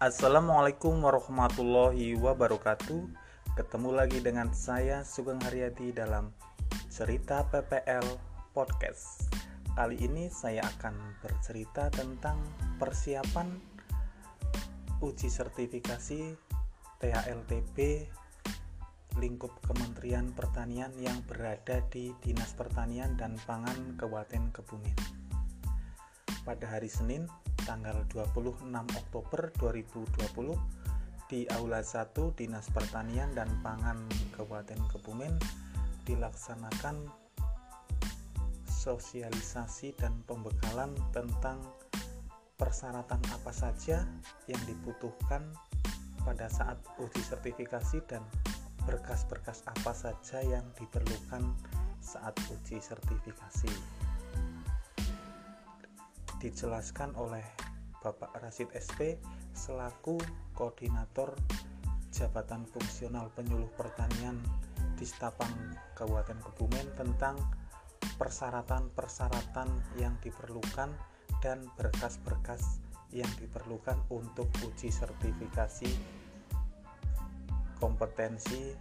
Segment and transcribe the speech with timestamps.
[0.00, 3.04] Assalamualaikum warahmatullahi wabarakatuh
[3.52, 6.32] Ketemu lagi dengan saya Sugeng Haryadi dalam
[6.88, 8.08] Cerita PPL
[8.56, 9.28] Podcast
[9.76, 12.40] Kali ini saya akan bercerita tentang
[12.80, 13.60] persiapan
[15.04, 16.32] uji sertifikasi
[16.96, 17.76] THLTB
[19.20, 24.96] lingkup Kementerian Pertanian yang berada di Dinas Pertanian dan Pangan Kabupaten Kebumen.
[26.40, 27.28] Pada hari Senin,
[27.64, 34.02] tanggal 26 Oktober 2020 di Aula 1 Dinas Pertanian dan Pangan
[34.34, 35.34] Kabupaten Kebumen
[36.08, 37.06] dilaksanakan
[38.66, 41.60] sosialisasi dan pembekalan tentang
[42.56, 44.04] persyaratan apa saja
[44.48, 45.44] yang dibutuhkan
[46.24, 48.24] pada saat uji sertifikasi dan
[48.88, 51.52] berkas-berkas apa saja yang diperlukan
[52.00, 53.72] saat uji sertifikasi
[56.40, 57.44] dijelaskan oleh
[58.00, 59.20] Bapak Rasid SP
[59.52, 60.16] selaku
[60.56, 61.36] koordinator
[62.08, 64.40] Jabatan Fungsional Penyuluh Pertanian
[64.96, 65.52] di Stapang
[65.92, 67.36] Kabupaten Kebumen tentang
[68.16, 70.88] persyaratan-persyaratan yang diperlukan
[71.44, 72.80] dan berkas-berkas
[73.12, 75.92] yang diperlukan untuk uji sertifikasi
[77.76, 78.72] kompetensi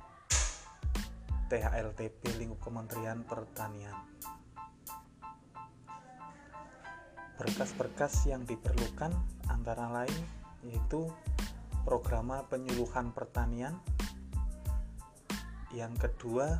[1.52, 3.96] THLTP lingkup Kementerian Pertanian.
[7.40, 9.16] Berkas-berkas yang diperlukan
[9.48, 10.20] antara lain
[10.68, 11.08] yaitu
[11.88, 13.80] program penyuluhan pertanian.
[15.72, 16.60] Yang kedua,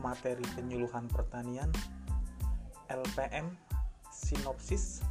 [0.00, 1.68] materi penyuluhan pertanian,
[2.88, 3.52] LPM,
[4.08, 5.04] sinopsis,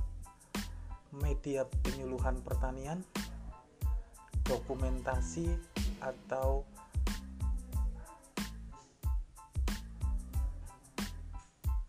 [1.13, 3.05] media penyuluhan pertanian,
[4.47, 5.47] dokumentasi
[6.01, 6.65] atau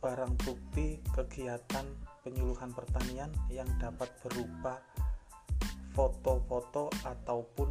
[0.02, 1.86] barang bukti kegiatan
[2.26, 4.82] penyuluhan pertanian yang dapat berupa
[5.94, 7.70] foto-foto ataupun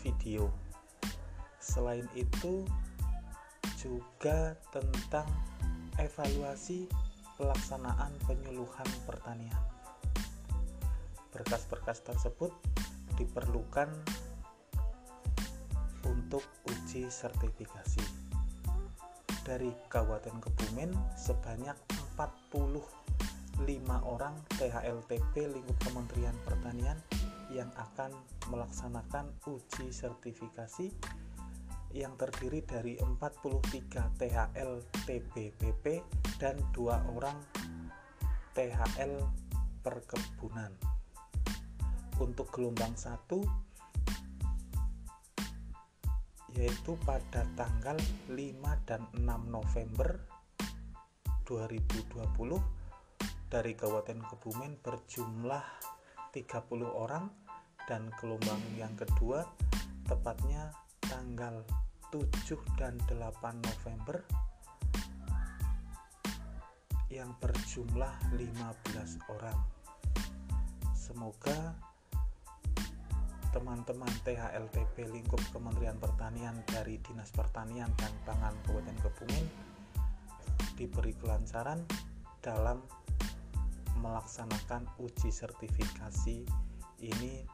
[0.00, 0.48] video.
[1.60, 2.64] Selain itu,
[3.76, 5.28] juga tentang
[6.00, 6.88] evaluasi
[7.36, 9.60] pelaksanaan penyuluhan pertanian.
[11.36, 12.54] Berkas-berkas tersebut
[13.20, 13.92] diperlukan
[16.08, 18.21] untuk uji sertifikasi
[19.42, 21.74] dari Kabupaten Kebumen sebanyak
[22.14, 22.78] 45
[24.06, 26.98] orang THLTP lingkup Kementerian Pertanian
[27.50, 28.14] yang akan
[28.48, 30.88] melaksanakan uji sertifikasi
[31.92, 34.72] yang terdiri dari 43 THL
[35.04, 35.84] TBPP
[36.40, 37.36] dan dua orang
[38.56, 39.20] THL
[39.84, 40.72] perkebunan.
[42.22, 43.71] Untuk gelombang 1
[46.56, 47.96] yaitu pada tanggal
[48.28, 48.36] 5
[48.88, 50.20] dan 6 November
[51.48, 52.12] 2020
[53.52, 55.66] dari Kabupaten Kebumen berjumlah
[56.32, 57.28] 30 orang
[57.84, 59.44] dan gelombang yang kedua
[60.08, 60.72] tepatnya
[61.04, 61.64] tanggal
[62.08, 62.28] 7
[62.80, 63.16] dan 8
[63.60, 64.24] November
[67.12, 69.60] yang berjumlah 15 orang.
[70.96, 71.91] Semoga
[73.52, 79.44] teman-teman THLTP lingkup Kementerian Pertanian dari Dinas Pertanian dan Pangan Kabupaten Kebumen
[80.80, 81.84] diberi kelancaran
[82.40, 82.80] dalam
[84.00, 86.48] melaksanakan uji sertifikasi
[87.04, 87.44] ini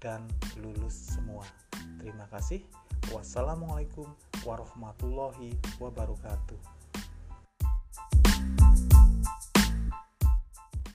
[0.00, 0.24] dan
[0.58, 1.44] lulus semua.
[2.00, 2.64] Terima kasih.
[3.12, 4.08] Wassalamualaikum
[4.48, 6.81] warahmatullahi wabarakatuh.